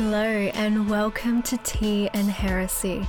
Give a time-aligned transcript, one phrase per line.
[0.00, 0.20] Hello,
[0.54, 3.04] and welcome to Tea and Heresy.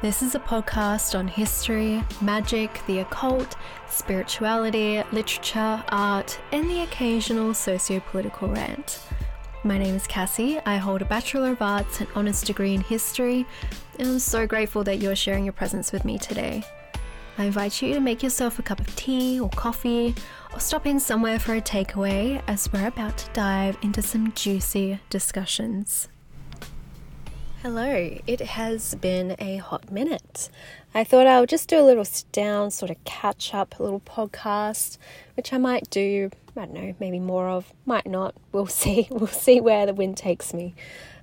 [0.00, 3.56] This is a podcast on history, magic, the occult,
[3.88, 9.02] spirituality, literature, art, and the occasional socio political rant.
[9.64, 10.60] My name is Cassie.
[10.64, 13.44] I hold a Bachelor of Arts and Honours degree in history,
[13.98, 16.62] and I'm so grateful that you're sharing your presence with me today.
[17.36, 20.14] I invite you to make yourself a cup of tea or coffee,
[20.54, 25.00] or stop in somewhere for a takeaway as we're about to dive into some juicy
[25.10, 26.06] discussions.
[27.62, 30.48] Hello, it has been a hot minute.
[30.94, 33.82] I thought I would just do a little sit down, sort of catch up, a
[33.82, 34.96] little podcast,
[35.36, 38.36] which I might do, I don't know, maybe more of, might not.
[38.52, 39.08] We'll see.
[39.10, 40.76] We'll see where the wind takes me.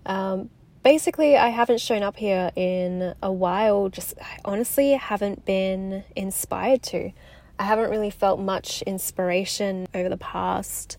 [0.06, 0.50] Um,
[0.84, 6.84] basically, I haven't shown up here in a while, just I honestly haven't been inspired
[6.84, 7.12] to.
[7.58, 10.98] I haven't really felt much inspiration over the past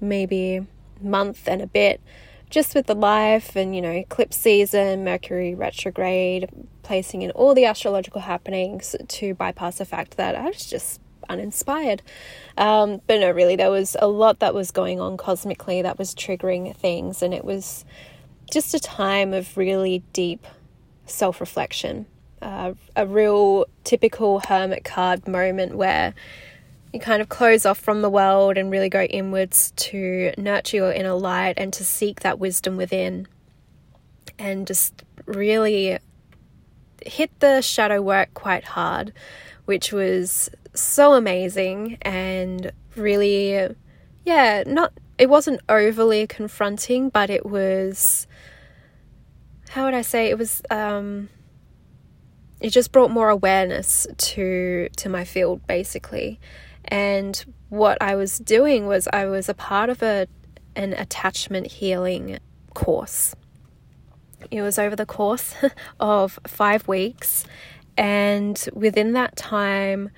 [0.00, 0.66] maybe
[1.00, 2.00] month and a bit
[2.50, 6.48] just with the life and, you know, eclipse season, Mercury retrograde,
[6.82, 12.02] placing in all the astrological happenings to bypass the fact that I was just uninspired.
[12.56, 16.14] Um, but no, really, there was a lot that was going on cosmically that was
[16.14, 17.84] triggering things, and it was
[18.50, 20.46] just a time of really deep
[21.06, 22.06] self reflection.
[22.40, 26.14] Uh, a real typical hermit card moment where
[26.94, 30.92] you kind of close off from the world and really go inwards to nurture your
[30.92, 33.26] inner light and to seek that wisdom within.
[34.38, 35.98] And just really
[37.04, 39.12] hit the shadow work quite hard,
[39.64, 43.74] which was so amazing and really,
[44.24, 48.28] yeah, not, it wasn't overly confronting, but it was,
[49.70, 51.28] how would I say, it was, um,
[52.60, 56.40] it just brought more awareness to to my field basically
[56.88, 60.26] and what I was doing was I was a part of a
[60.76, 62.38] an attachment healing
[62.74, 63.34] course.
[64.50, 65.54] It was over the course
[66.00, 67.44] of 5 weeks
[67.96, 70.10] and within that time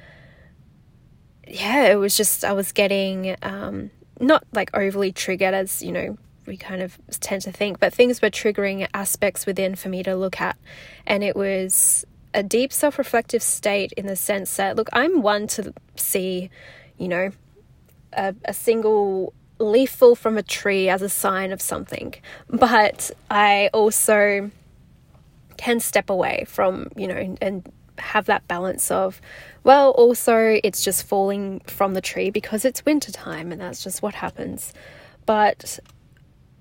[1.46, 3.90] yeah, it was just I was getting um,
[4.20, 8.22] not like overly triggered as, you know, we kind of tend to think, but things
[8.22, 10.56] were triggering aspects within for me to look at.
[11.06, 12.04] And it was
[12.36, 16.50] a deep self reflective state in the sense that, look, I'm one to see,
[16.98, 17.30] you know,
[18.12, 22.14] a, a single leaf fall from a tree as a sign of something,
[22.48, 24.50] but I also
[25.56, 29.22] can step away from, you know, and have that balance of,
[29.64, 34.02] well, also it's just falling from the tree because it's winter time and that's just
[34.02, 34.74] what happens.
[35.24, 35.78] But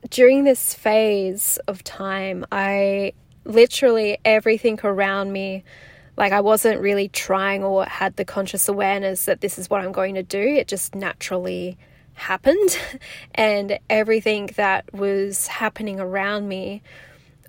[0.09, 3.11] during this phase of time, I
[3.45, 5.63] literally everything around me
[6.17, 9.91] like I wasn't really trying or had the conscious awareness that this is what I'm
[9.91, 10.39] going to do.
[10.39, 11.77] It just naturally
[12.13, 12.77] happened.
[13.35, 16.81] and everything that was happening around me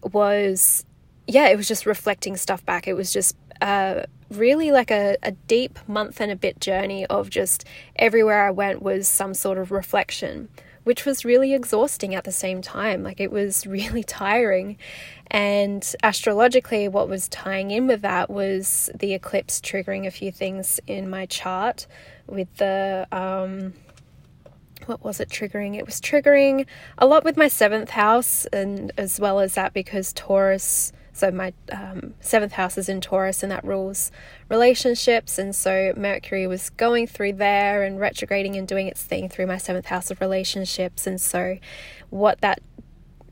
[0.02, 0.84] was,
[1.26, 2.88] yeah, it was just reflecting stuff back.
[2.88, 7.30] It was just uh, really like a, a deep month and a bit journey of
[7.30, 7.64] just
[7.94, 10.48] everywhere I went was some sort of reflection
[10.86, 13.02] which was really exhausting at the same time.
[13.02, 14.78] Like it was really tiring.
[15.26, 20.78] And astrologically, what was tying in with that was the eclipse triggering a few things
[20.86, 21.88] in my chart
[22.28, 23.08] with the.
[23.10, 23.74] Um,
[24.84, 25.76] what was it triggering?
[25.76, 26.66] It was triggering
[26.98, 31.54] a lot with my seventh house, and as well as that, because Taurus so my
[31.72, 34.10] um, seventh house is in Taurus, and that rules
[34.50, 35.38] relationships.
[35.38, 39.56] And so Mercury was going through there and retrograding and doing its thing through my
[39.56, 41.06] seventh house of relationships.
[41.06, 41.56] And so,
[42.10, 42.60] what that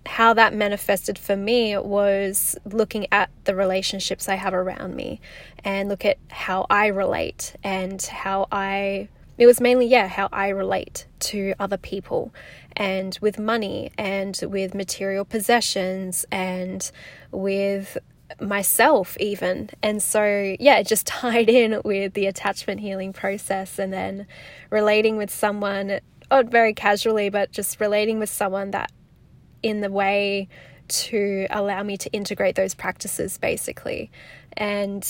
[0.07, 5.21] how that manifested for me was looking at the relationships I have around me
[5.63, 10.49] and look at how I relate and how I it was mainly yeah how I
[10.49, 12.35] relate to other people
[12.77, 16.91] and with money and with material possessions and
[17.31, 17.99] with
[18.41, 19.71] myself even.
[19.83, 24.27] And so yeah it just tied in with the attachment healing process and then
[24.71, 26.01] relating with someone
[26.31, 28.91] not very casually but just relating with someone that
[29.63, 30.49] in the way
[30.87, 34.11] to allow me to integrate those practices basically.
[34.57, 35.07] And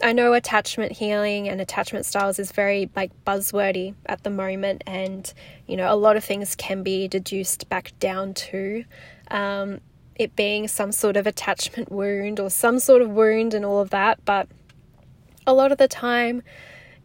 [0.00, 5.32] I know attachment healing and attachment styles is very like buzzwordy at the moment, and
[5.66, 8.84] you know, a lot of things can be deduced back down to
[9.30, 9.80] um,
[10.14, 13.90] it being some sort of attachment wound or some sort of wound and all of
[13.90, 14.24] that.
[14.24, 14.48] But
[15.46, 16.42] a lot of the time,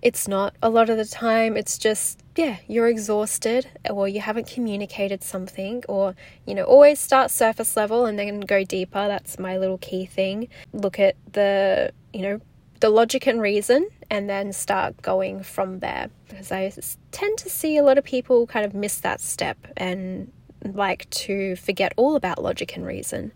[0.03, 0.55] it's not.
[0.61, 5.83] A lot of the time, it's just, yeah, you're exhausted or you haven't communicated something,
[5.89, 9.07] or, you know, always start surface level and then go deeper.
[9.07, 10.49] That's my little key thing.
[10.73, 12.41] Look at the, you know,
[12.83, 16.69] the logic and reason and then start going from there because I
[17.11, 20.29] tend to see a lot of people kind of miss that step and
[20.65, 23.31] like to forget all about logic and reason.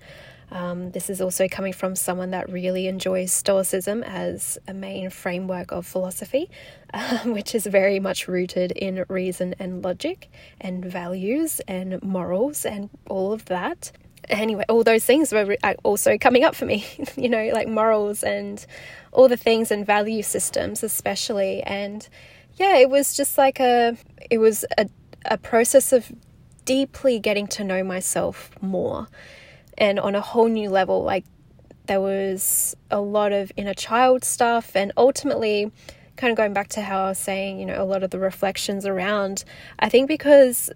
[0.51, 5.71] Um, this is also coming from someone that really enjoys Stoicism as a main framework
[5.71, 6.49] of philosophy,
[6.93, 10.29] uh, which is very much rooted in reason and logic
[10.59, 13.93] and values and morals and all of that.
[14.29, 16.85] Anyway, all those things were uh, also coming up for me,
[17.15, 18.65] you know, like morals and
[19.11, 21.63] all the things and value systems, especially.
[21.63, 22.07] And
[22.55, 23.97] yeah, it was just like a,
[24.29, 24.87] it was a,
[25.25, 26.11] a process of
[26.65, 29.07] deeply getting to know myself more
[29.77, 31.03] and on a whole new level.
[31.03, 31.23] Like
[31.87, 35.71] there was a lot of inner child stuff, and ultimately,
[36.15, 38.19] kind of going back to how I was saying, you know, a lot of the
[38.19, 39.43] reflections around,
[39.79, 40.69] I think because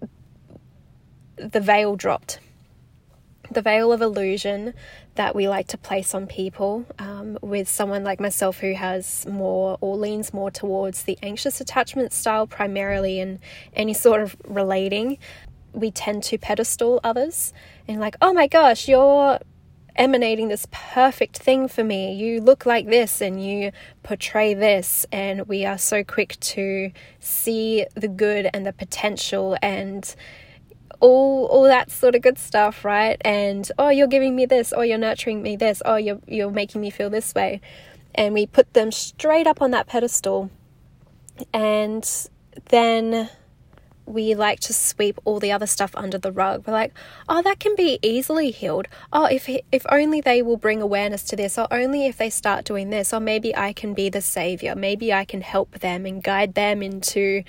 [1.36, 2.40] the veil dropped.
[3.52, 4.74] The veil of illusion
[5.16, 9.78] that we like to place on people um, with someone like myself who has more
[9.82, 13.40] or leans more towards the anxious attachment style primarily in
[13.76, 15.18] any sort of relating
[15.74, 17.54] we tend to pedestal others
[17.88, 19.40] and like, oh my gosh, you're
[19.96, 22.14] emanating this perfect thing for me.
[22.14, 23.72] You look like this and you
[24.04, 25.06] portray this.
[25.12, 30.14] And we are so quick to see the good and the potential and
[31.02, 33.18] all all that sort of good stuff, right?
[33.22, 36.82] And oh, you're giving me this, oh, you're nurturing me this, oh, you're you're making
[36.82, 37.60] me feel this way.
[38.16, 40.50] And we put them straight up on that pedestal.
[41.54, 42.08] And
[42.70, 43.30] then
[44.06, 46.68] we like to sweep all the other stuff under the rug.
[46.68, 46.94] We're like,
[47.30, 48.88] oh, that can be easily healed.
[49.12, 52.66] Oh, if if only they will bring awareness to this, or only if they start
[52.66, 54.76] doing this, or maybe I can be the savior.
[54.76, 57.44] Maybe I can help them and guide them into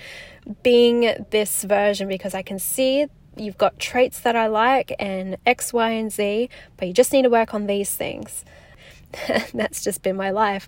[0.63, 3.07] being this version because I can see
[3.37, 7.23] you've got traits that I like and X, Y, and Z, but you just need
[7.23, 8.45] to work on these things.
[9.53, 10.67] That's just been my life.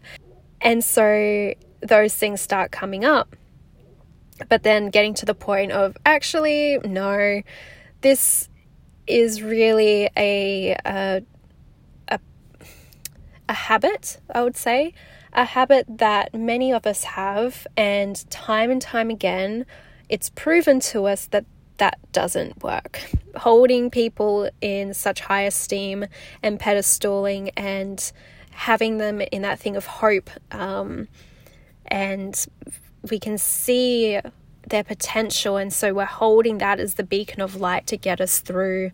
[0.62, 3.36] And so those things start coming up
[4.50, 7.42] but then getting to the point of actually, no,
[8.02, 8.50] this
[9.08, 11.22] is really a, a,
[12.10, 12.20] a,
[13.48, 14.94] a habit, I would say,
[15.34, 19.66] a habit that many of us have, and time and time again,
[20.10, 21.46] it's proven to us that
[21.78, 23.02] that doesn't work.
[23.36, 26.06] Holding people in such high esteem
[26.42, 28.12] and pedestaling and
[28.52, 31.08] having them in that thing of hope um,
[31.88, 32.46] and
[33.12, 34.20] we can see
[34.68, 38.40] their potential and so we're holding that as the beacon of light to get us
[38.40, 38.90] through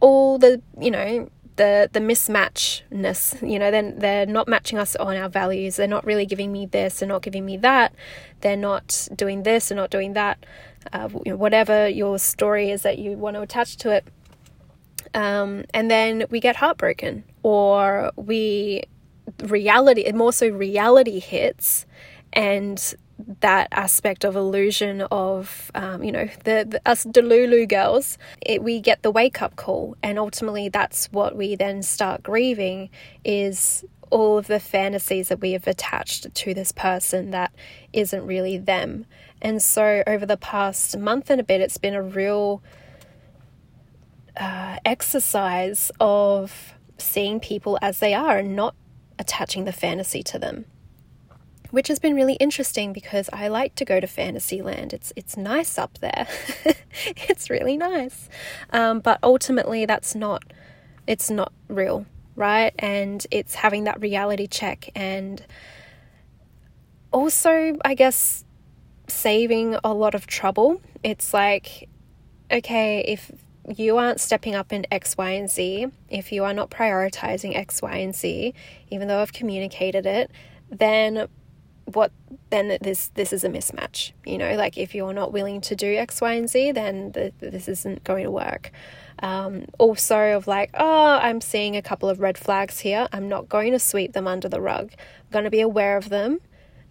[0.00, 3.36] all the you know the the mismatchness.
[3.42, 5.76] You know then they're, they're not matching us on our values.
[5.76, 6.98] They're not really giving me this.
[6.98, 7.94] They're not giving me that.
[8.40, 9.68] They're not doing this.
[9.68, 10.44] They're not doing that
[10.92, 14.06] uh, whatever your story is that you want to attach to it.
[15.14, 18.84] Um, and then we get heartbroken or we
[19.42, 21.86] reality it more so reality hits
[22.32, 22.94] and
[23.40, 28.80] that aspect of illusion of um, you know the, the, us delulu girls it, we
[28.80, 32.88] get the wake up call and ultimately that's what we then start grieving
[33.24, 37.52] is all of the fantasies that we have attached to this person that
[37.92, 39.06] isn't really them
[39.42, 42.62] and so over the past month and a bit it's been a real
[44.36, 48.74] uh, exercise of seeing people as they are and not
[49.18, 50.64] attaching the fantasy to them
[51.70, 54.92] which has been really interesting because I like to go to Fantasyland.
[54.92, 56.26] It's it's nice up there.
[57.04, 58.28] it's really nice,
[58.70, 60.42] um, but ultimately that's not
[61.06, 62.06] it's not real,
[62.36, 62.74] right?
[62.78, 65.44] And it's having that reality check and
[67.12, 68.44] also, I guess,
[69.12, 70.80] saving a lot of trouble.
[71.02, 71.88] It's like,
[72.50, 73.30] okay, if
[73.76, 77.82] you aren't stepping up in X, Y, and Z, if you are not prioritizing X,
[77.82, 78.54] Y, and Z,
[78.88, 80.30] even though I've communicated it,
[80.70, 81.28] then
[81.94, 82.12] what
[82.50, 84.54] then this this is a mismatch you know?
[84.54, 88.04] Like if you're not willing to do x y and z then the, this isn't
[88.04, 88.70] going to work.
[89.22, 93.08] Um, also of like oh i'm seeing a couple of red flags here.
[93.12, 94.92] I'm not going to sweep them under the rug.
[94.92, 96.40] I'm going to be aware of them.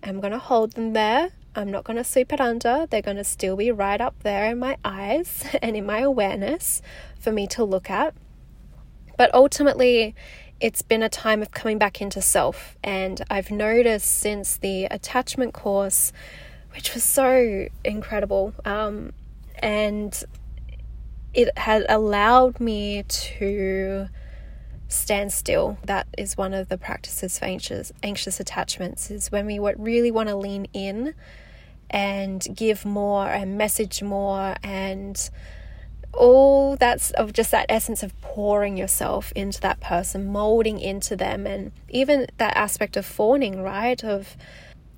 [0.03, 3.17] I'm going to hold them there i'm not going to sweep it under they're going
[3.17, 6.81] to still be right up there in my eyes and in my awareness
[7.19, 8.13] for me to look at
[9.17, 10.15] but ultimately
[10.59, 12.77] it's been a time of coming back into self.
[12.83, 16.11] And I've noticed since the attachment course,
[16.73, 19.13] which was so incredible, um,
[19.59, 20.23] and
[21.33, 24.07] it had allowed me to
[24.89, 25.77] stand still.
[25.85, 30.27] That is one of the practices for anxious, anxious attachments, is when we really want
[30.27, 31.15] to lean in
[31.89, 35.29] and give more and message more and
[36.13, 41.47] all that's of just that essence of pouring yourself into that person, molding into them,
[41.47, 44.03] and even that aspect of fawning, right?
[44.03, 44.35] Of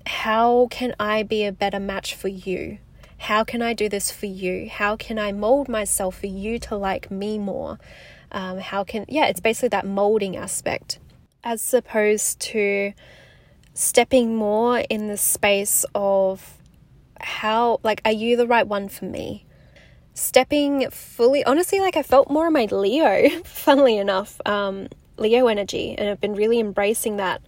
[0.06, 2.78] how can I be a better match for you?
[3.22, 4.68] how can I do this for you?
[4.68, 7.78] How can I mold myself for you to like me more?
[8.32, 10.98] Um, how can, yeah, it's basically that molding aspect
[11.44, 12.92] as opposed to
[13.74, 16.58] stepping more in the space of
[17.20, 19.46] how, like, are you the right one for me?
[20.14, 25.94] Stepping fully, honestly, like I felt more of my Leo, funnily enough, um, Leo energy,
[25.96, 27.42] and I've been really embracing that.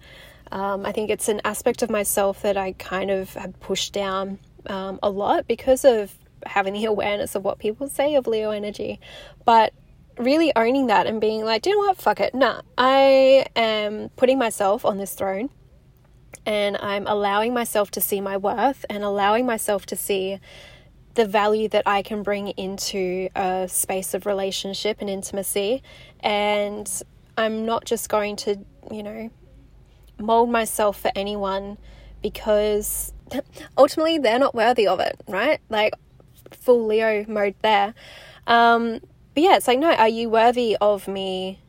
[0.52, 4.38] Um, I think it's an aspect of myself that I kind of had pushed down
[4.66, 6.14] um, a lot because of
[6.46, 9.00] having the awareness of what people say of Leo energy.
[9.44, 9.72] But
[10.18, 11.96] really owning that and being like, do you know what?
[11.96, 12.34] Fuck it.
[12.34, 15.50] Nah, I am putting myself on this throne
[16.46, 20.40] and I'm allowing myself to see my worth and allowing myself to see
[21.14, 25.82] the value that I can bring into a space of relationship and intimacy.
[26.20, 26.90] And
[27.38, 28.58] I'm not just going to,
[28.90, 29.30] you know,
[30.18, 31.78] mold myself for anyone
[32.22, 33.12] because
[33.78, 35.60] ultimately they're not worthy of it, right?
[35.68, 35.94] Like
[36.50, 37.94] full Leo mode there.
[38.46, 39.00] Um,
[39.34, 41.60] but yeah, it's like, no, are you worthy of me?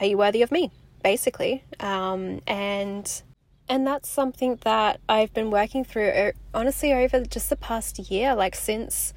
[0.00, 0.70] Are you worthy of me?
[1.02, 1.64] Basically.
[1.80, 3.22] Um, and
[3.68, 8.34] and that's something that I've been working through uh, honestly over just the past year,
[8.34, 9.14] like since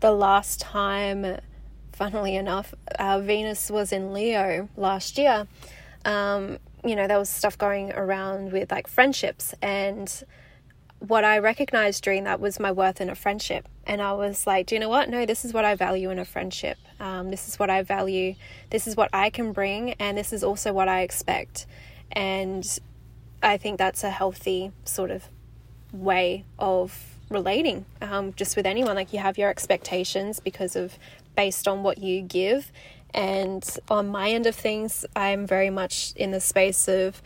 [0.00, 1.40] the last time,
[1.92, 5.48] funnily enough, uh, Venus was in Leo last year.
[6.04, 10.22] Um, you know, there was stuff going around with like friendships and
[11.00, 13.68] what I recognized during that was my worth in a friendship.
[13.88, 15.08] And I was like, do you know what?
[15.08, 16.76] No, this is what I value in a friendship.
[17.00, 18.34] Um, this is what I value.
[18.68, 19.94] This is what I can bring.
[19.94, 21.66] And this is also what I expect.
[22.12, 22.78] And
[23.42, 25.24] I think that's a healthy sort of
[25.90, 28.94] way of relating um, just with anyone.
[28.94, 30.98] Like you have your expectations because of
[31.34, 32.70] based on what you give.
[33.14, 37.22] And on my end of things, I'm very much in the space of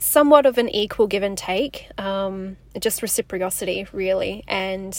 [0.00, 4.42] somewhat of an equal give and take, um, just reciprocity, really.
[4.48, 4.98] And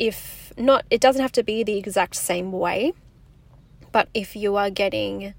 [0.00, 2.94] if not, it doesn't have to be the exact same way,
[3.92, 5.34] but if you are getting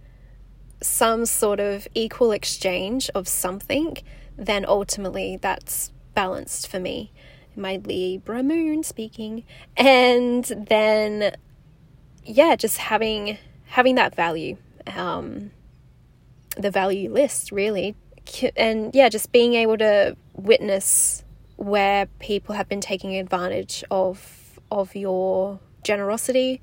[0.83, 3.97] some sort of equal exchange of something,
[4.37, 7.11] then ultimately that's balanced for me.
[7.55, 9.45] My Libra moon speaking.
[9.75, 11.35] And then
[12.23, 14.57] yeah, just having having that value.
[14.85, 15.51] Um
[16.55, 17.95] the value list really
[18.55, 21.23] and yeah, just being able to witness
[21.55, 24.40] where people have been taking advantage of
[24.71, 26.61] of your generosity,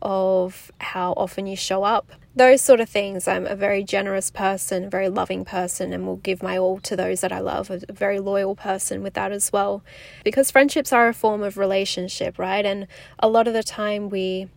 [0.00, 3.26] of how often you show up, those sort of things.
[3.26, 6.96] I'm a very generous person, a very loving person, and will give my all to
[6.96, 7.70] those that I love.
[7.70, 9.82] A very loyal person with that as well,
[10.24, 12.64] because friendships are a form of relationship, right?
[12.64, 12.86] And
[13.18, 14.48] a lot of the time we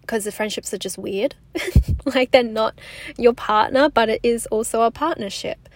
[0.00, 1.34] because the friendships are just weird.
[2.06, 2.78] like they're not
[3.18, 5.68] your partner, but it is also a partnership.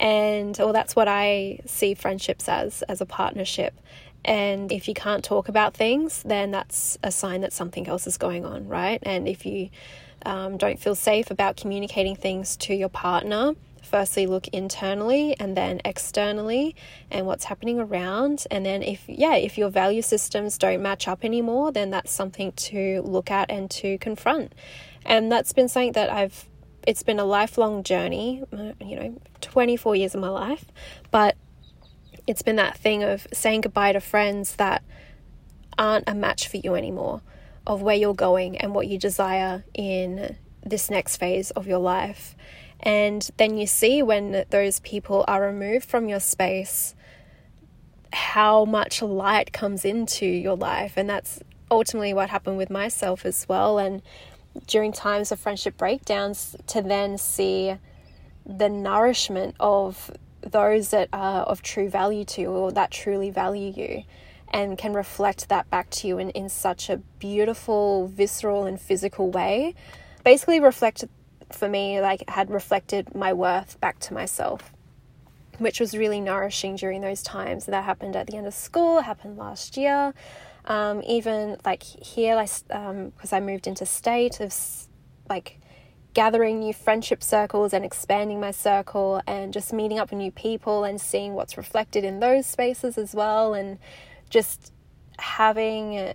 [0.00, 3.80] And well that's what I see friendships as as a partnership.
[4.24, 8.16] And if you can't talk about things, then that's a sign that something else is
[8.16, 9.00] going on, right?
[9.02, 9.70] And if you
[10.24, 13.54] um, don't feel safe about communicating things to your partner,
[13.84, 16.74] firstly look internally and then externally
[17.10, 18.46] and what's happening around.
[18.50, 22.52] And then if yeah if your value systems don't match up anymore then that's something
[22.52, 24.52] to look at and to confront.
[25.04, 26.48] And that's been something that I've
[26.86, 28.42] it's been a lifelong journey
[28.80, 30.64] you know 24 years of my life.
[31.10, 31.36] But
[32.26, 34.82] it's been that thing of saying goodbye to friends that
[35.78, 37.20] aren't a match for you anymore
[37.66, 42.36] of where you're going and what you desire in this next phase of your life
[42.80, 46.94] and then you see when those people are removed from your space
[48.12, 50.96] how much light comes into your life.
[50.96, 51.40] And that's
[51.70, 53.78] ultimately what happened with myself as well.
[53.78, 54.02] And
[54.66, 57.76] during times of friendship breakdowns, to then see
[58.46, 60.10] the nourishment of
[60.46, 64.02] those that are of true value to you or that truly value you
[64.52, 69.30] and can reflect that back to you in, in such a beautiful, visceral, and physical
[69.30, 69.74] way.
[70.22, 71.04] Basically, reflect
[71.52, 74.72] for me like had reflected my worth back to myself
[75.58, 79.36] which was really nourishing during those times that happened at the end of school happened
[79.36, 80.12] last year
[80.66, 84.54] um, even like here because um, i moved into state of
[85.28, 85.58] like
[86.14, 90.84] gathering new friendship circles and expanding my circle and just meeting up with new people
[90.84, 93.78] and seeing what's reflected in those spaces as well and
[94.30, 94.72] just
[95.18, 96.12] having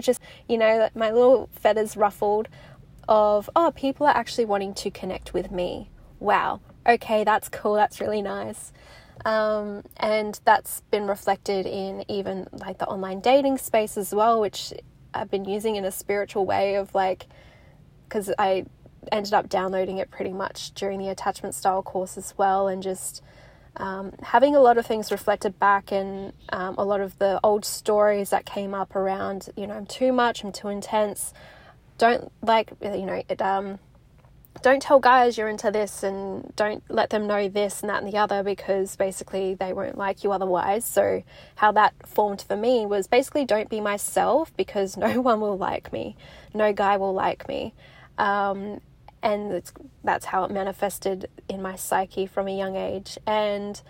[0.00, 2.48] just you know my little feathers ruffled
[3.08, 5.90] of, oh, people are actually wanting to connect with me.
[6.20, 6.60] Wow.
[6.86, 7.74] Okay, that's cool.
[7.74, 8.72] That's really nice.
[9.24, 14.72] Um, and that's been reflected in even like the online dating space as well, which
[15.12, 17.26] I've been using in a spiritual way of like,
[18.04, 18.66] because I
[19.12, 23.22] ended up downloading it pretty much during the attachment style course as well, and just
[23.76, 27.64] um, having a lot of things reflected back and um, a lot of the old
[27.64, 31.32] stories that came up around, you know, I'm too much, I'm too intense.
[31.96, 33.78] Don't like, you know, it, um,
[34.62, 38.12] don't tell guys you're into this and don't let them know this and that and
[38.12, 40.84] the other because basically they won't like you otherwise.
[40.84, 41.22] So,
[41.56, 45.92] how that formed for me was basically don't be myself because no one will like
[45.92, 46.16] me,
[46.54, 47.74] no guy will like me.
[48.16, 48.80] Um,
[49.22, 49.62] and
[50.04, 53.18] that's how it manifested in my psyche from a young age.
[53.26, 53.80] And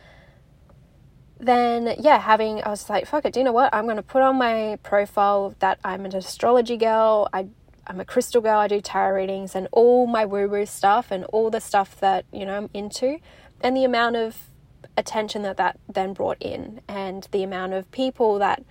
[1.38, 3.74] then, yeah, having, I was like, fuck it, do you know what?
[3.74, 7.28] I'm going to put on my profile that I'm an astrology girl.
[7.32, 7.48] I
[7.90, 11.24] I'm a crystal girl, I do tarot readings and all my woo woo stuff and
[11.26, 13.18] all the stuff that, you know, I'm into,
[13.62, 14.36] and the amount of
[14.98, 18.62] attention that that then brought in, and the amount of people that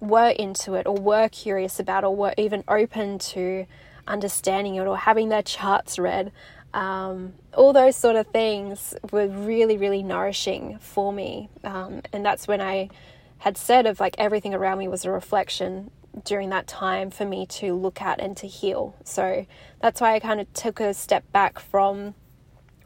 [0.00, 3.66] were into it or were curious about or were even open to
[4.06, 6.32] understanding it or having their charts read.
[6.72, 11.48] Um, all those sort of things were really, really nourishing for me.
[11.62, 12.90] Um, and that's when I
[13.38, 15.90] had said of like everything around me was a reflection
[16.24, 18.94] during that time for me to look at and to heal.
[19.04, 19.46] So
[19.80, 22.14] that's why I kind of took a step back from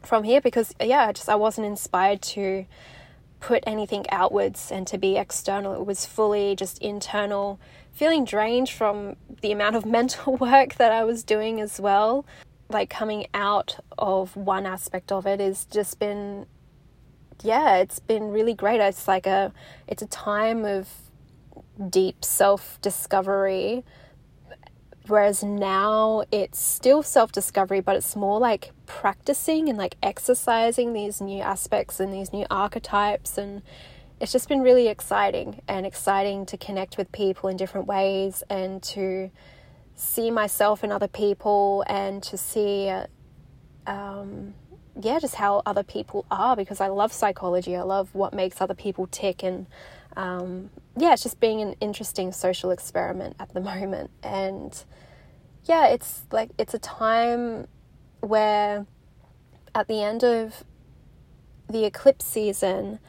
[0.01, 2.65] from here because yeah, I just I wasn't inspired to
[3.39, 5.73] put anything outwards and to be external.
[5.73, 7.59] It was fully just internal,
[7.99, 12.25] feeling drained from the amount of mental work that I was doing as well.
[12.69, 16.45] Like coming out of one aspect of it has just been
[17.43, 18.79] yeah, it's been really great.
[18.79, 19.51] It's like a
[19.87, 20.87] it's a time of
[21.89, 23.83] deep self discovery.
[25.07, 31.19] Whereas now it's still self discovery, but it's more like practicing and like exercising these
[31.19, 33.37] new aspects and these new archetypes.
[33.37, 33.61] And
[34.19, 38.83] it's just been really exciting and exciting to connect with people in different ways and
[38.83, 39.31] to
[39.95, 42.91] see myself in other people and to see,
[43.87, 44.53] um,
[44.99, 47.75] yeah, just how other people are because I love psychology.
[47.75, 49.67] I love what makes other people tick and
[50.17, 54.11] um, yeah, it's just being an interesting social experiment at the moment.
[54.21, 54.83] And
[55.63, 57.67] yeah, it's like it's a time
[58.19, 58.85] where
[59.73, 60.63] at the end of
[61.69, 62.99] the eclipse season,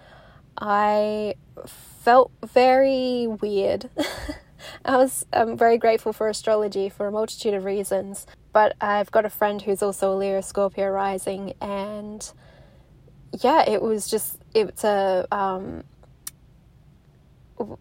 [0.59, 1.35] I
[1.67, 3.91] felt very weird.
[4.85, 9.25] I was um, very grateful for astrology for a multitude of reasons, but I've got
[9.25, 12.31] a friend who's also a Leo Scorpio rising, and
[13.41, 15.85] yeah, it was just it's a um,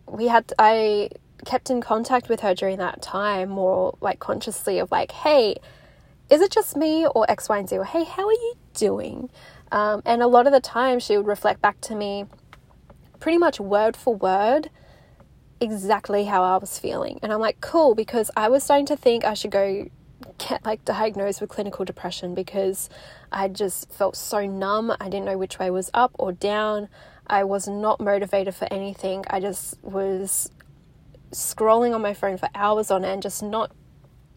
[0.08, 1.10] we had I
[1.46, 5.56] kept in contact with her during that time more like consciously of like hey
[6.30, 9.30] is it just me or x y and z or hey how are you doing
[9.72, 12.26] um, and a lot of the time she would reflect back to me
[13.20, 14.70] pretty much word for word
[15.62, 17.20] exactly how i was feeling.
[17.22, 19.90] And i'm like cool because i was starting to think i should go
[20.38, 22.90] get like diagnosed with clinical depression because
[23.32, 24.92] i just felt so numb.
[25.00, 26.90] I didn't know which way was up or down.
[27.28, 29.24] I was not motivated for anything.
[29.30, 30.52] I just was
[31.32, 33.72] scrolling on my phone for hours on end, just not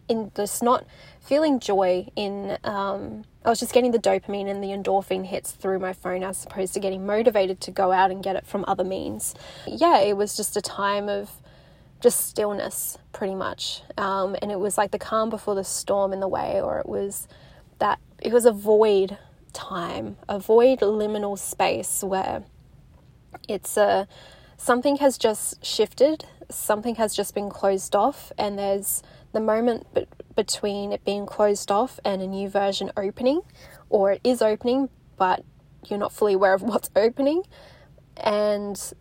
[0.07, 0.85] in just not
[1.21, 5.79] feeling joy in um, I was just getting the dopamine and the endorphin hits through
[5.79, 8.83] my phone as opposed to getting motivated to go out and get it from other
[8.83, 9.35] means.
[9.67, 11.29] Yeah, it was just a time of
[11.99, 13.81] just stillness, pretty much.
[13.97, 16.85] Um, and it was like the calm before the storm in the way, or it
[16.85, 17.27] was
[17.79, 19.17] that it was a void
[19.51, 22.43] time, a void liminal space where
[23.47, 24.07] it's a
[24.57, 29.03] something has just shifted, something has just been closed off, and there's
[29.33, 33.41] the moment be- between it being closed off and a new version opening,
[33.89, 35.43] or it is opening, but
[35.87, 37.43] you're not fully aware of what's opening,
[38.17, 38.93] and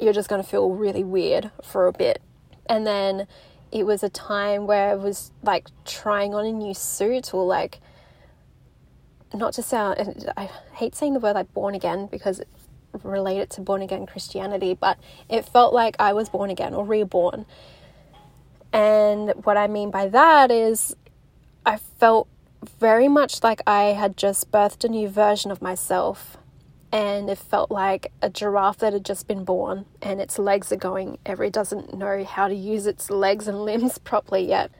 [0.00, 2.20] you're just going to feel really weird for a bit.
[2.68, 3.26] And then
[3.72, 7.80] it was a time where I was like trying on a new suit or like
[9.34, 12.40] not to sound I hate saying the word like born again because
[13.02, 16.84] relate related to born again Christianity, but it felt like I was born again or
[16.84, 17.46] reborn.
[18.72, 20.94] And what I mean by that is
[21.64, 22.28] I felt
[22.78, 26.36] very much like I had just birthed a new version of myself.
[26.90, 30.76] And it felt like a giraffe that had just been born and its legs are
[30.76, 34.70] going every doesn't know how to use its legs and limbs properly yet.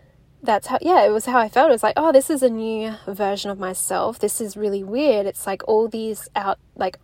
[0.42, 1.68] That's how, yeah, it was how I felt.
[1.68, 4.18] It was like, oh, this is a new version of myself.
[4.18, 5.26] This is really weird.
[5.26, 6.98] It's like all these out, like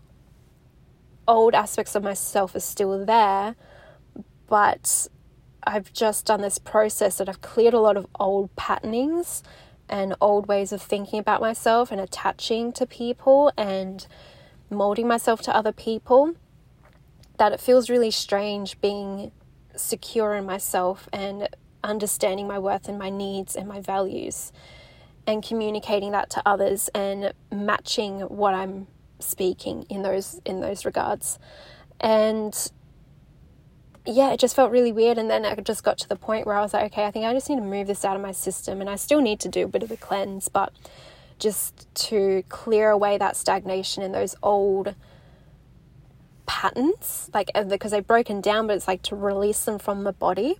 [1.26, 3.56] old aspects of myself are still there,
[4.46, 5.08] but
[5.66, 9.42] I've just done this process that I've cleared a lot of old patternings
[9.88, 14.06] and old ways of thinking about myself and attaching to people and
[14.70, 16.34] molding myself to other people
[17.38, 19.32] that it feels really strange being
[19.76, 21.48] secure in myself and
[21.82, 24.52] understanding my worth and my needs and my values
[25.26, 28.86] and communicating that to others and matching what I'm
[29.18, 31.38] speaking in those in those regards.
[32.00, 32.54] And
[34.06, 35.18] yeah, it just felt really weird.
[35.18, 37.24] And then I just got to the point where I was like, okay, I think
[37.24, 38.80] I just need to move this out of my system.
[38.80, 40.72] And I still need to do a bit of a cleanse, but
[41.38, 44.94] just to clear away that stagnation and those old
[46.46, 50.58] patterns, like because they've broken down, but it's like to release them from the body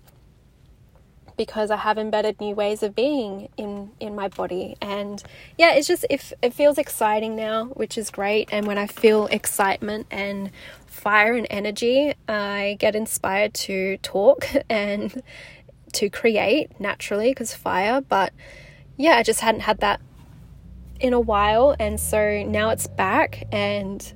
[1.37, 5.23] because I have embedded new ways of being in in my body and
[5.59, 8.87] yeah it's just if it, it feels exciting now which is great and when I
[8.87, 10.51] feel excitement and
[11.05, 15.23] fire and energy I get inspired to talk and
[15.93, 18.33] to create naturally because fire but
[18.97, 20.01] yeah I just hadn't had that
[20.99, 24.13] in a while and so now it's back and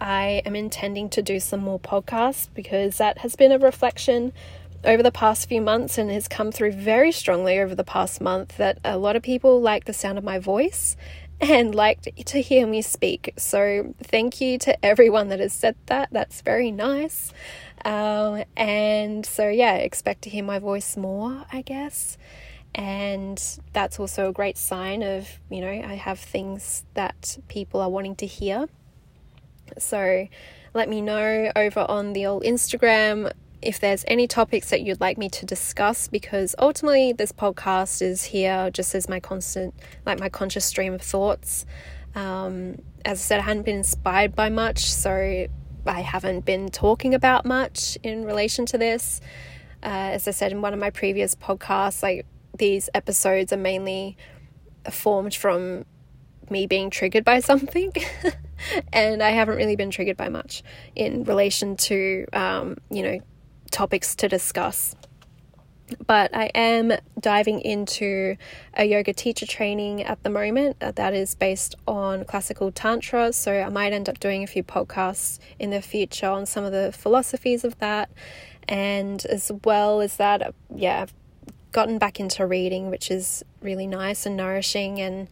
[0.00, 4.32] I am intending to do some more podcasts because that has been a reflection
[4.84, 8.56] over the past few months and has come through very strongly over the past month
[8.56, 10.96] that a lot of people like the sound of my voice
[11.50, 13.34] and like to hear me speak.
[13.36, 16.08] So, thank you to everyone that has said that.
[16.10, 17.32] That's very nice.
[17.84, 22.16] Um, and so, yeah, expect to hear my voice more, I guess.
[22.74, 23.40] And
[23.72, 28.16] that's also a great sign of, you know, I have things that people are wanting
[28.16, 28.68] to hear.
[29.78, 30.28] So,
[30.72, 33.30] let me know over on the old Instagram
[33.64, 38.24] if there's any topics that you'd like me to discuss because ultimately this podcast is
[38.24, 39.74] here just as my constant
[40.06, 41.66] like my conscious stream of thoughts.
[42.14, 45.46] Um, as i said i hadn't been inspired by much so
[45.86, 49.20] i haven't been talking about much in relation to this.
[49.82, 52.24] Uh, as i said in one of my previous podcasts like
[52.56, 54.16] these episodes are mainly
[54.90, 55.84] formed from
[56.50, 57.92] me being triggered by something
[58.92, 60.62] and i haven't really been triggered by much
[60.94, 63.20] in relation to um, you know
[63.74, 64.94] topics to discuss.
[66.06, 68.36] But I am diving into
[68.72, 73.32] a yoga teacher training at the moment uh, that is based on classical Tantra.
[73.32, 76.72] So I might end up doing a few podcasts in the future on some of
[76.72, 78.08] the philosophies of that.
[78.66, 81.14] And as well as that, uh, yeah, I've
[81.72, 85.00] gotten back into reading, which is really nice and nourishing.
[85.00, 85.28] And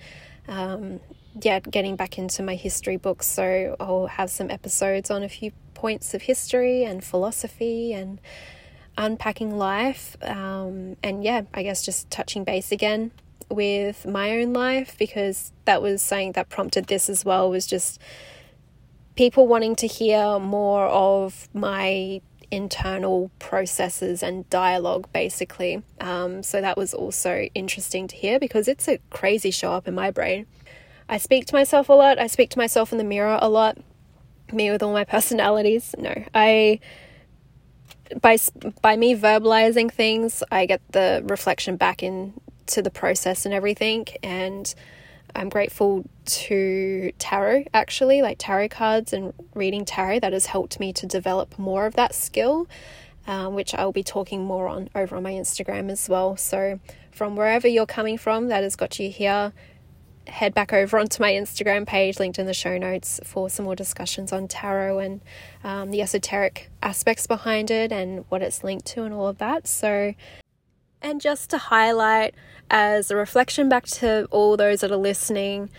[0.49, 1.01] um,
[1.41, 3.27] yeah, getting back into my history books.
[3.27, 5.53] So I'll have some episodes on a few
[5.83, 8.21] points of history and philosophy and
[8.97, 10.17] unpacking life.
[10.23, 13.11] Um, and yeah, I guess just touching base again
[13.49, 18.01] with my own life because that was something that prompted this as well was just
[19.17, 22.21] people wanting to hear more of my
[22.53, 25.83] internal processes and dialogue basically.
[26.01, 29.97] Um, so that was also interesting to hear because it's a crazy show up in
[29.97, 30.47] my brain.
[31.09, 32.21] I speak to myself a lot.
[32.21, 33.79] I speak to myself in the mirror a lot
[34.53, 35.95] me with all my personalities.
[35.99, 36.81] No, I
[38.21, 38.37] by
[38.83, 44.75] by me verbalizing things, I get the reflection back into the process and everything and
[45.35, 50.93] I'm grateful to tarot actually, like tarot cards and reading tarot that has helped me
[50.95, 52.69] to develop more of that skill,
[53.27, 56.37] um, which I'll be talking more on over on my Instagram as well.
[56.37, 59.53] So, from wherever you're coming from, that has got you here,
[60.27, 63.77] head back over onto my Instagram page, linked in the show notes, for some more
[63.77, 65.21] discussions on tarot and
[65.65, 69.67] um, the esoteric aspects behind it and what it's linked to and all of that.
[69.67, 70.15] So,
[71.01, 72.35] and just to highlight
[72.71, 75.71] as a reflection back to all those that are listening,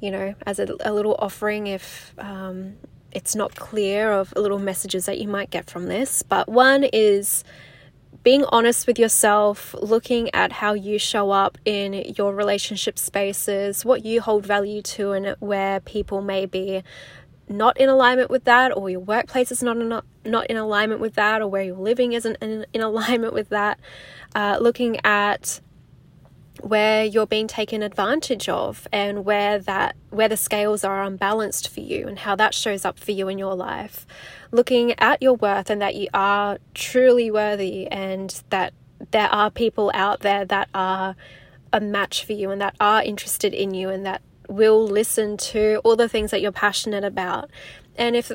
[0.00, 2.74] you know, as a, a little offering if um,
[3.12, 6.22] it's not clear of little messages that you might get from this.
[6.22, 7.44] But one is
[8.22, 14.04] being honest with yourself, looking at how you show up in your relationship spaces, what
[14.04, 16.82] you hold value to, and where people may be
[17.48, 21.14] not in alignment with that, or your workplace is not in, not in alignment with
[21.14, 23.80] that, or where you're living isn't in, in alignment with that.
[24.34, 25.60] Uh, looking at
[26.60, 31.80] where you're being taken advantage of and where that where the scales are unbalanced for
[31.80, 34.06] you and how that shows up for you in your life.
[34.50, 38.74] Looking at your worth and that you are truly worthy and that
[39.10, 41.16] there are people out there that are
[41.72, 45.80] a match for you and that are interested in you and that will listen to
[45.82, 47.50] all the things that you're passionate about.
[47.96, 48.30] And if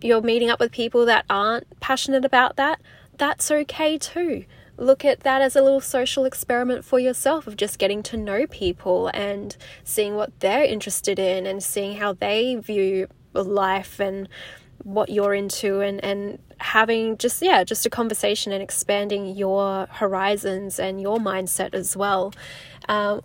[0.00, 2.80] you're meeting up with people that aren't passionate about that
[3.18, 4.44] that's okay too
[4.80, 8.46] look at that as a little social experiment for yourself of just getting to know
[8.46, 14.28] people and seeing what they're interested in and seeing how they view life and
[14.82, 20.80] what you're into and and having just yeah just a conversation and expanding your horizons
[20.80, 22.32] and your mindset as well.
[22.88, 23.20] Um,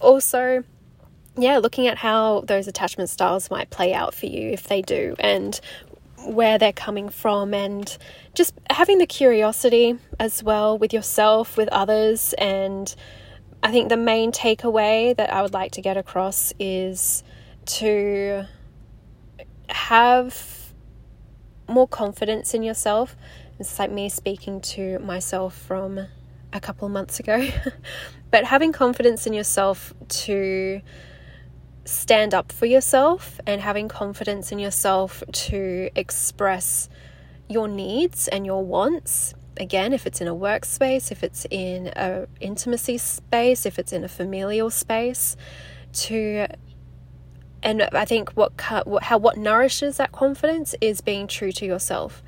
[0.00, 0.64] also
[1.36, 5.14] yeah looking at how those attachment styles might play out for you if they do
[5.20, 5.60] and
[6.24, 7.96] where they're coming from and
[8.34, 12.34] just having the curiosity as well with yourself, with others.
[12.38, 12.94] And
[13.62, 17.22] I think the main takeaway that I would like to get across is
[17.66, 18.46] to
[19.68, 20.72] have
[21.68, 23.16] more confidence in yourself.
[23.58, 26.06] It's like me speaking to myself from
[26.52, 27.48] a couple months ago.
[28.30, 30.80] but having confidence in yourself to
[31.84, 36.88] stand up for yourself and having confidence in yourself to express
[37.48, 39.34] your needs and your wants.
[39.56, 44.02] Again if it's in a workspace if it's in a intimacy space if it's in
[44.02, 45.36] a familial space
[45.92, 46.46] to
[47.62, 52.22] and i think what how what nourishes that confidence is being true to yourself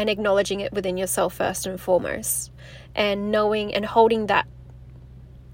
[0.00, 2.50] and acknowledging it within yourself first and foremost.
[2.94, 4.48] And knowing and holding that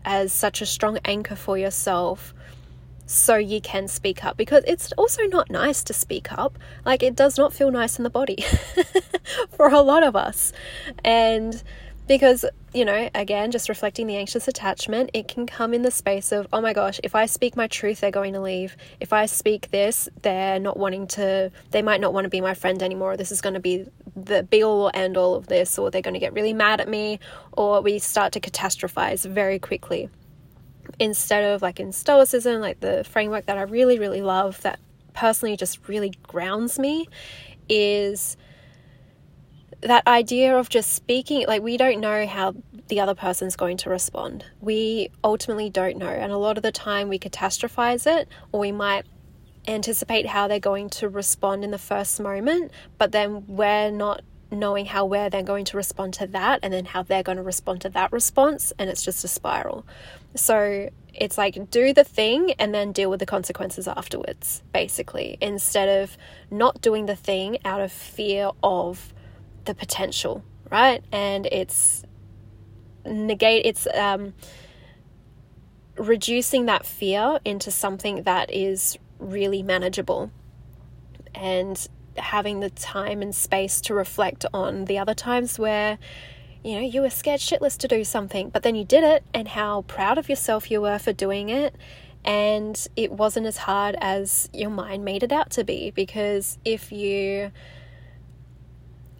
[0.04, 2.32] as such a strong anchor for yourself
[3.06, 6.58] so you can speak up because it's also not nice to speak up.
[6.84, 8.44] Like, it does not feel nice in the body
[9.50, 10.52] for a lot of us.
[11.04, 11.62] And
[12.08, 16.32] because, you know, again, just reflecting the anxious attachment, it can come in the space
[16.32, 18.76] of, oh my gosh, if I speak my truth, they're going to leave.
[19.00, 22.54] If I speak this, they're not wanting to, they might not want to be my
[22.54, 23.16] friend anymore.
[23.16, 26.02] This is going to be the be all or end all of this, or they're
[26.02, 27.20] going to get really mad at me,
[27.52, 30.08] or we start to catastrophize very quickly
[30.98, 34.78] instead of like in Stoicism, like the framework that I really, really love that
[35.12, 37.08] personally just really grounds me
[37.68, 38.36] is
[39.80, 42.54] that idea of just speaking like we don't know how
[42.88, 44.44] the other person's going to respond.
[44.60, 46.08] We ultimately don't know.
[46.08, 49.06] And a lot of the time we catastrophize it or we might
[49.68, 54.86] anticipate how they're going to respond in the first moment, but then we're not knowing
[54.86, 57.80] how we're then going to respond to that and then how they're going to respond
[57.80, 59.84] to that response and it's just a spiral.
[60.34, 66.02] So it's like do the thing and then deal with the consequences afterwards, basically, instead
[66.02, 66.16] of
[66.50, 69.12] not doing the thing out of fear of
[69.64, 71.02] the potential, right?
[71.10, 72.04] And it's
[73.04, 74.34] negate, it's um,
[75.96, 80.30] reducing that fear into something that is really manageable
[81.34, 85.98] and having the time and space to reflect on the other times where
[86.66, 89.46] you know, you were scared shitless to do something, but then you did it and
[89.46, 91.76] how proud of yourself you were for doing it.
[92.24, 95.92] And it wasn't as hard as your mind made it out to be.
[95.92, 97.52] Because if you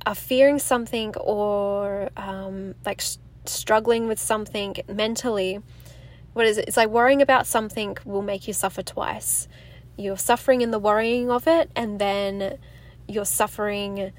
[0.05, 3.01] are fearing something or um, like
[3.45, 5.61] struggling with something mentally,
[6.33, 6.67] what is it?
[6.67, 9.47] It's like worrying about something will make you suffer twice.
[9.97, 12.59] You're suffering in the worrying of it, and then
[13.09, 14.13] you're suffering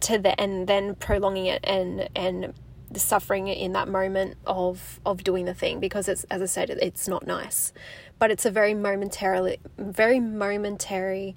[0.00, 2.52] to the and then prolonging it and and
[2.90, 5.80] the suffering in that moment of of doing the thing.
[5.80, 7.72] Because it's as I said it's not nice.
[8.18, 11.34] But it's a very momentarily very momentary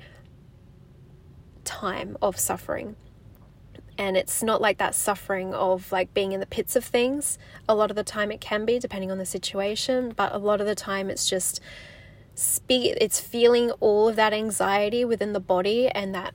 [1.64, 2.96] time of suffering.
[3.98, 7.38] And it's not like that suffering of like being in the pits of things.
[7.68, 10.14] A lot of the time it can be depending on the situation.
[10.16, 11.60] But a lot of the time it's just
[12.40, 16.34] speak it's feeling all of that anxiety within the body and that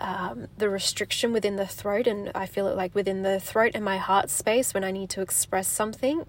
[0.00, 3.84] um, the restriction within the throat, and I feel it like within the throat and
[3.84, 6.24] my heart space when I need to express something,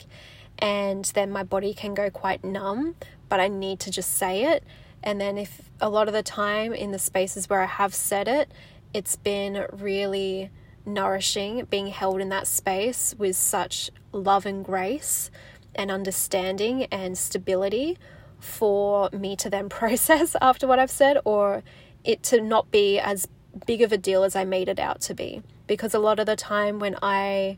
[0.60, 2.96] and then my body can go quite numb,
[3.30, 4.66] but I need to just say it.
[5.02, 8.28] And then, if a lot of the time in the spaces where I have said
[8.28, 8.52] it,
[8.94, 10.52] it's been really
[10.86, 15.32] nourishing being held in that space with such love and grace
[15.74, 17.98] and understanding and stability
[18.42, 21.64] for me to then process after what I've said or
[22.04, 23.28] it to not be as
[23.66, 25.42] big of a deal as I made it out to be.
[25.68, 27.58] Because a lot of the time when I,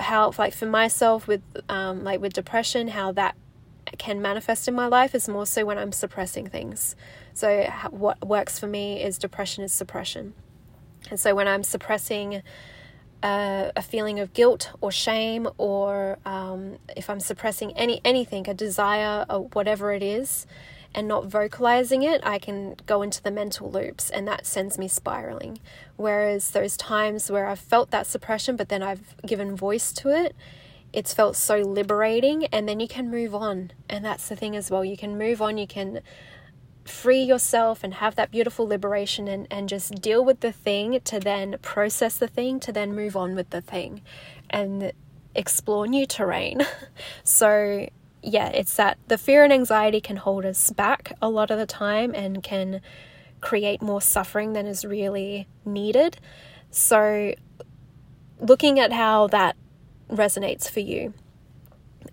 [0.00, 3.36] how, like for myself with, um, like with depression, how that
[3.98, 6.96] can manifest in my life is more so when I'm suppressing things.
[7.34, 10.34] So, what works for me is depression is suppression.
[11.10, 12.42] And so, when I'm suppressing
[13.24, 19.24] a feeling of guilt or shame, or um, if I'm suppressing any anything, a desire,
[19.30, 20.46] or whatever it is,
[20.94, 24.86] and not vocalizing it, I can go into the mental loops and that sends me
[24.86, 25.58] spiraling.
[25.96, 30.36] Whereas those times where I've felt that suppression, but then I've given voice to it,
[30.92, 33.72] it's felt so liberating and then you can move on.
[33.88, 34.84] And that's the thing as well.
[34.84, 36.00] You can move on, you can
[36.84, 41.18] free yourself and have that beautiful liberation and, and just deal with the thing to
[41.18, 44.02] then process the thing to then move on with the thing
[44.50, 44.92] and
[45.34, 46.62] explore new terrain.
[47.24, 47.88] so
[48.22, 51.66] yeah, it's that the fear and anxiety can hold us back a lot of the
[51.66, 52.80] time and can
[53.40, 56.18] create more suffering than is really needed.
[56.70, 57.34] So,
[58.40, 59.56] looking at how that
[60.10, 61.12] resonates for you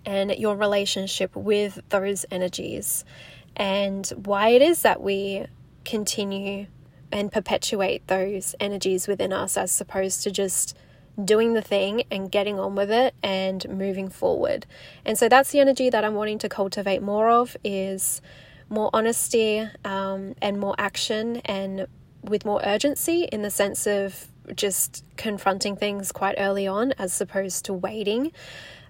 [0.04, 3.04] and your relationship with those energies
[3.56, 5.46] and why it is that we
[5.84, 6.66] continue
[7.10, 10.76] and perpetuate those energies within us as opposed to just
[11.22, 14.66] doing the thing and getting on with it and moving forward.
[15.04, 18.22] And so that's the energy that I'm wanting to cultivate more of is
[18.70, 21.86] more honesty um, and more action and
[22.22, 27.64] with more urgency in the sense of just confronting things quite early on as opposed
[27.66, 28.32] to waiting.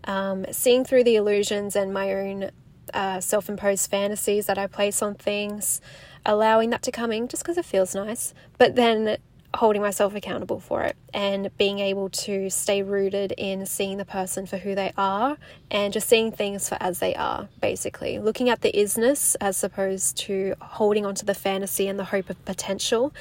[0.05, 2.51] Um, seeing through the illusions and my own
[2.95, 5.81] uh, self imposed fantasies that I place on things,
[6.25, 9.19] allowing that to come in just because it feels nice, but then
[9.55, 14.47] holding myself accountable for it and being able to stay rooted in seeing the person
[14.47, 15.37] for who they are
[15.71, 18.19] and just seeing things for as they are, basically.
[18.19, 22.43] Looking at the isness as opposed to holding onto the fantasy and the hope of
[22.45, 23.13] potential.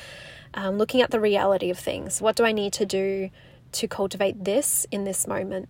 [0.54, 2.22] Um, looking at the reality of things.
[2.22, 3.30] What do I need to do
[3.74, 5.70] to cultivate this in this moment?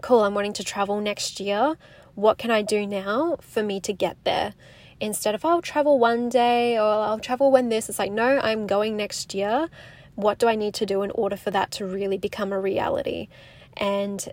[0.00, 1.76] Cool, I'm wanting to travel next year.
[2.14, 4.54] What can I do now for me to get there?
[5.00, 8.40] instead of oh, I'll travel one day or I'll travel when this, it's like, no,
[8.42, 9.68] I'm going next year.
[10.14, 13.28] What do I need to do in order for that to really become a reality?
[13.76, 14.26] And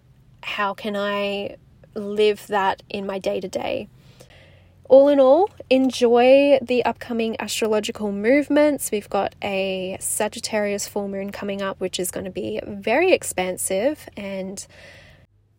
[0.43, 1.57] how can I
[1.95, 3.89] live that in my day to day?
[4.85, 8.91] All in all, enjoy the upcoming astrological movements.
[8.91, 14.09] We've got a Sagittarius full moon coming up, which is going to be very expansive
[14.17, 14.65] and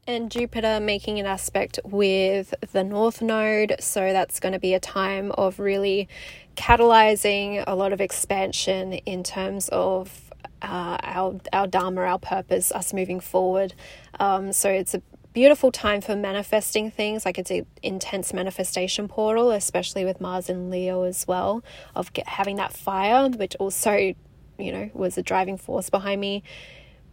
[0.07, 3.77] and Jupiter making an aspect with the North Node.
[3.79, 6.09] So that's going to be a time of really
[6.57, 12.93] catalyzing a lot of expansion in terms of uh, our, our Dharma, our purpose, us
[12.93, 13.75] moving forward.
[14.19, 19.51] Um, so it's a beautiful time for manifesting things like it's an intense manifestation portal
[19.51, 24.15] especially with mars and leo as well of get, having that fire which also
[24.59, 26.43] you know was a driving force behind me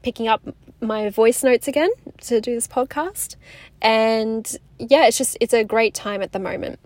[0.02, 0.42] picking up
[0.82, 1.90] my voice notes again
[2.22, 3.36] to do this podcast.
[3.82, 6.80] And yeah, it's just, it's a great time at the moment.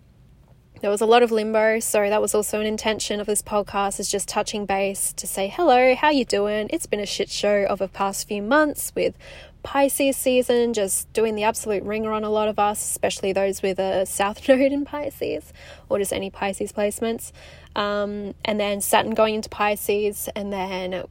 [0.81, 4.01] There was a lot of limbo, so that was also an intention of this podcast
[4.01, 6.67] is just touching base to say hello, how you doing?
[6.71, 9.17] It's been a shit show the past few months with
[9.63, 13.79] Pisces season just doing the absolute wringer on a lot of us, especially those with
[13.79, 15.53] a South Node in Pisces
[15.87, 17.31] or just any Pisces placements.
[17.77, 21.05] Um, and then Saturn going into Pisces, and then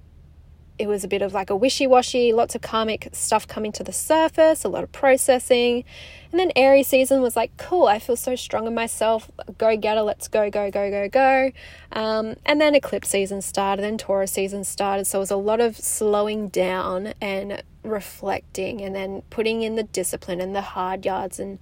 [0.82, 3.84] it was a bit of like a wishy washy, lots of karmic stuff coming to
[3.84, 5.84] the surface, a lot of processing.
[6.32, 9.30] And then Aries season was like, cool, I feel so strong in myself.
[9.58, 11.52] Go get it, let's go, go, go, go, go.
[11.92, 15.06] Um, and then eclipse season started, then Taurus season started.
[15.06, 19.84] So it was a lot of slowing down and reflecting and then putting in the
[19.84, 21.60] discipline and the hard yards and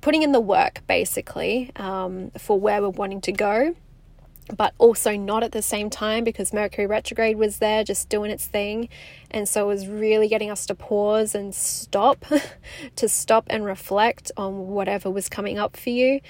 [0.00, 3.74] putting in the work basically um, for where we're wanting to go
[4.56, 8.46] but also not at the same time because Mercury retrograde was there just doing its
[8.46, 8.88] thing.
[9.30, 12.24] And so it was really getting us to pause and stop,
[12.96, 16.20] to stop and reflect on whatever was coming up for you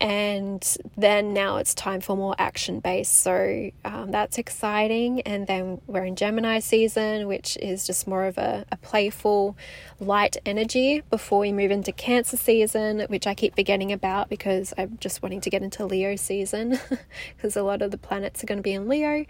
[0.00, 3.20] and then now it's time for more action based.
[3.20, 5.22] So um, that's exciting.
[5.22, 9.56] And then we're in gemini season which is just more of a, a playful
[10.00, 14.96] light energy before we move into cancer season which i keep forgetting about because i'm
[15.00, 16.78] just wanting to get into leo season
[17.36, 19.24] because a lot of the planets are going to be in leo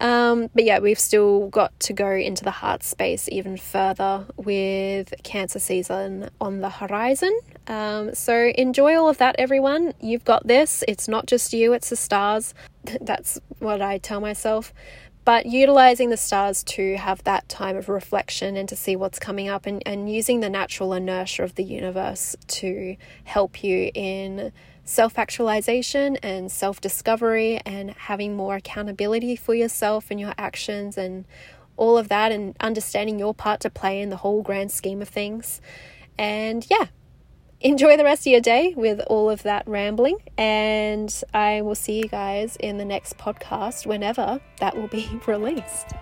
[0.00, 5.12] um, but yeah, we've still got to go into the heart space even further with
[5.24, 7.38] Cancer season on the horizon.
[7.66, 9.94] Um, so enjoy all of that, everyone.
[10.00, 10.84] You've got this.
[10.86, 12.54] It's not just you, it's the stars.
[13.00, 14.72] That's what I tell myself.
[15.24, 19.48] But utilizing the stars to have that time of reflection and to see what's coming
[19.48, 24.52] up, and, and using the natural inertia of the universe to help you in
[24.88, 31.26] self actualization and self discovery and having more accountability for yourself and your actions and
[31.76, 35.08] all of that and understanding your part to play in the whole grand scheme of
[35.08, 35.60] things.
[36.18, 36.86] And yeah,
[37.60, 40.18] enjoy the rest of your day with all of that rambling.
[40.38, 45.92] And I will see you guys in the next podcast whenever that will be released.